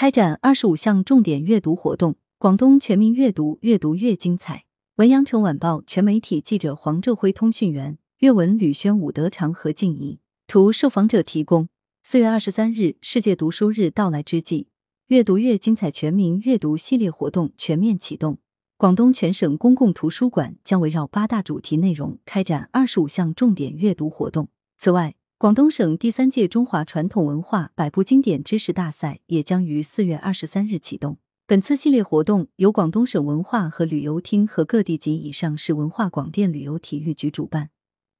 [0.00, 4.64] 开展二十五项重点阅读活动，广东全民阅读阅读越精彩。
[4.94, 10.18] 文阳城晚报全媒体记者黄正辉，通讯员阅文吕轩、武德长、何静怡。
[10.46, 11.68] 图受访者提供。
[12.02, 14.68] 四月二十三日，世界读书日到来之际，
[15.08, 18.38] 阅读越精彩全民阅读系列活动全面启动。
[18.78, 24.48] 广东全省公共图书馆将围绕八大主题内容开展二十五项重点阅读活动。
[24.78, 31.16] 此外，广东省第三届中华传统文化百部经典知识大赛也将于四月二十三日启动。
[31.46, 37.70] 本次系列活动由广东省文化和旅游厅和各地级以上市文化广电旅游体育局主办，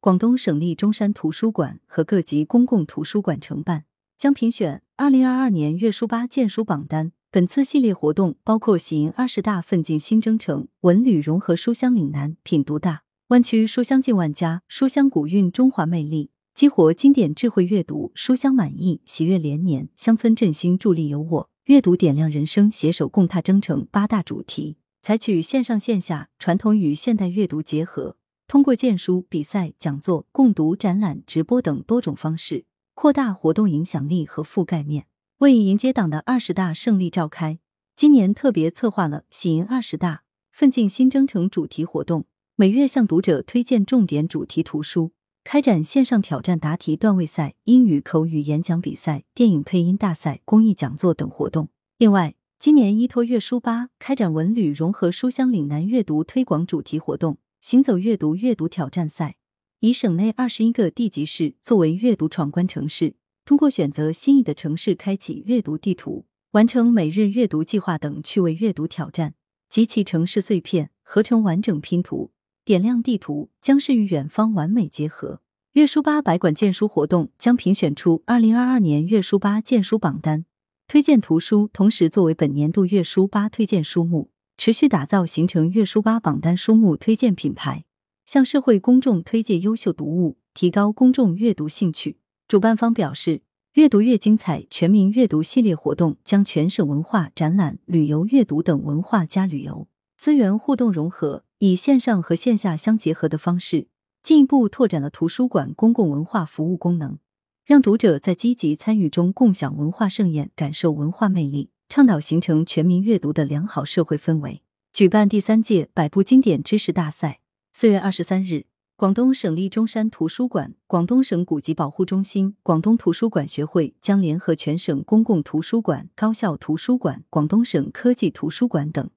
[0.00, 3.84] 广东省立中山图书馆和各级公共图书馆承办，
[4.16, 7.12] 将评选二零二二年阅书吧荐书榜单。
[7.30, 35.06] 本次系列活动包括喜迎二十大奋进新征程、文旅融合书香岭南、品读大湾区书香近万家、书香古韵中华魅力、激活经典智慧阅读、书香满溢、喜悦连年、乡村振兴助力有我、阅读点亮人生、携手共踏征程八大主题，采取线上线下、传统与现代阅读结合，通过荐书、比赛、讲座、共读、展览、直播等多种方式，扩大活动影响力和覆盖面。
[35.38, 37.58] 为迎接党的二十大胜利召开，
[37.96, 51.68] 今年特别策划了“喜迎二十大，奋进新征程”主题活动，每月向读者推荐重点主题图书，开展线上挑战答题段位赛、英语口语演讲比赛、电影配音大赛、公益讲座等活动。
[51.98, 59.36] 另外，今年依托阅书吧开展文旅融合书香岭南阅读推广主题活动“行走阅读阅读挑战赛”，
[59.80, 63.16] 以省内二十一个地级市作为阅读闯关城市。
[63.44, 69.34] 通过选择心仪的城市，开启阅读地图，完成每日阅读计划等趣味阅读挑战，
[69.68, 72.30] 集齐城市碎片，合成完整拼图，
[72.64, 75.40] 点亮地图，将是与远方完美结合。
[75.72, 80.44] 阅书吧百馆荐书活动将评选出二零二二年阅书吧荐书榜单，
[80.88, 87.84] 推荐图书，同时作为本年度阅书吧推荐书目，持续打造形成阅书吧榜单书目推荐品牌，
[88.26, 92.18] 向社会公众推介优秀读物，提高公众阅读兴趣。
[92.48, 93.42] 主办方表示，
[93.74, 99.86] 阅读越精彩全民阅读系列活动将全省文化、展览、旅游、阅读等文化加旅游
[100.18, 103.88] 资源互动融合，以线上和线下相结合的方式，
[104.22, 107.18] 进一步拓展了图书馆公共文化服务功能，
[107.66, 114.62] 让读者在积极参与中共享文化盛宴，感受文化魅力，倡导形成全民阅读的良好社会氛围。
[114.94, 117.40] 举办第三届百部经典知识大赛，
[117.74, 118.64] 四月二十三日。
[118.96, 129.10] 广东省立中山图书馆、广东省古籍保护中心、广东图书馆学会将联合全省公共图书馆、高校图书馆、广东省科技图书馆等，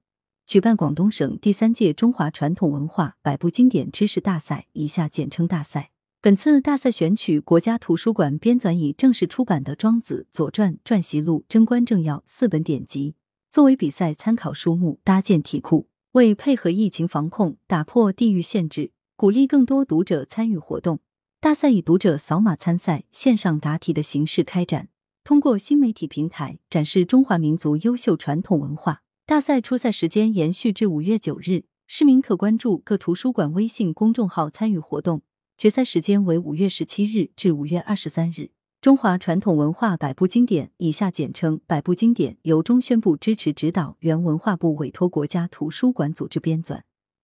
[0.46, 5.90] 举办广东省第三届中华传统文化百部经典知识大赛（以下简称大赛）。
[6.20, 13.14] 本次大赛选取国家图书馆编纂已正式出版的《庄子》《左传》《传习录》《贞观政要》四本典籍，
[13.50, 15.88] 作为比赛参考书目，搭建题库。
[16.12, 18.92] 为配合疫情防控，打破地域限制。
[19.16, 21.00] 鼓励更多读者参与活动，
[21.40, 24.88] 大赛以读者扫码参赛、线上答题的形式开展，
[25.24, 29.03] 通过新媒体平台展示中华民族优秀传统文化。
[29.26, 35.22] 大赛初赛时间延续至五月九日，市民可关注各图书馆微信公众号参与活动。
[35.56, 38.50] 决赛时间为五月十七日至五月二十三日。
[38.82, 46.82] 中华传统文化百部经典（以下简称百部经典）由中宣部支持指导，原文化部委托国家图书馆组织编纂。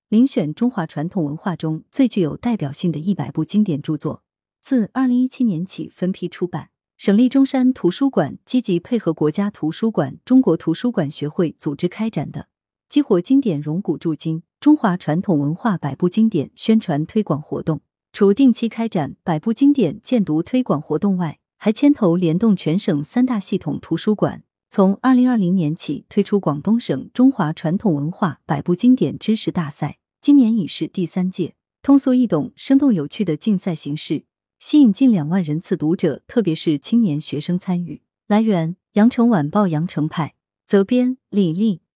[0.09, 4.23] 遴选中华传统文化中最具有代表性的一百部经典著作，
[4.63, 6.71] 自二零一七年起分批出版。
[7.01, 12.49] 省立中山图书馆积极配合国家图书馆、中国图书馆学会组织开展的
[12.91, 17.81] “激活经典融古铸今：中华传统文化百部经典宣传推广活动”。
[18.13, 24.43] 除定期开展百部经典荐读推广活动外，还牵头联动全省三大系统图书馆。
[24.69, 34.25] 从二零二零年起推出广东省中华传统文化百部经典知识大赛，今年已是第三届，通俗易懂、生动有趣的竞赛形式，
[34.61, 38.03] 吸引近两万人次读者，特别是青年学生参与。
[38.27, 40.35] 来源：羊城晚报羊城派，
[40.67, 41.81] 责编：李丽。